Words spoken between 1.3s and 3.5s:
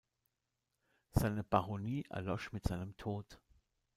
Baronie erlosch mit seinem Tod.